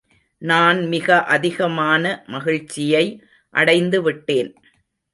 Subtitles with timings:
[0.41, 2.03] நான் மிக அதிகமான
[2.27, 3.05] மகிழ்ச்சியை
[3.53, 4.51] அடைந்துவிட்டேன்!